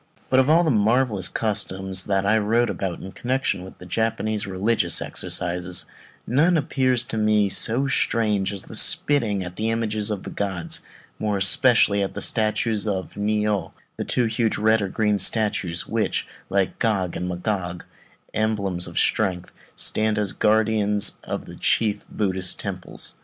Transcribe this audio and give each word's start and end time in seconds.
But 0.31 0.39
of 0.39 0.49
all 0.49 0.63
the 0.63 0.71
marvellous 0.71 1.29
customs 1.29 2.05
that 2.05 2.25
I 2.25 2.39
wot 2.39 2.71
of 2.71 2.81
in 2.81 3.11
connection 3.11 3.63
with 3.63 3.87
Japanese 3.87 4.47
religious 4.47 4.99
exercises, 4.99 5.85
none 6.25 6.57
appears 6.57 7.03
to 7.03 7.19
me 7.19 7.49
so 7.49 7.87
strange 7.87 8.51
as 8.51 8.63
that 8.63 8.71
of 8.71 8.77
spitting 8.79 9.43
at 9.43 9.57
the 9.57 9.69
images 9.69 10.09
of 10.09 10.23
the 10.23 10.31
gods, 10.31 10.81
more 11.19 11.37
especially 11.37 12.01
at 12.01 12.15
the 12.15 12.19
statues 12.23 12.87
of 12.87 13.13
the 13.13 13.19
Ni 13.19 13.43
ô, 13.43 13.73
the 13.97 14.03
two 14.03 14.25
huge 14.25 14.57
red 14.57 14.81
or 14.81 14.85
red 14.85 14.89
and 14.89 14.93
green 14.95 15.19
statues 15.19 15.85
which, 15.87 16.27
like 16.49 16.79
Gog 16.79 17.15
and 17.15 17.29
Magog, 17.29 17.85
emblems 18.33 18.87
of 18.87 18.97
strength, 18.97 19.51
stand 19.75 20.17
as 20.17 20.33
guardians 20.33 21.19
of 21.23 21.45
the 21.45 21.55
chief 21.55 22.09
Buddhist 22.09 22.59
temples. 22.59 23.17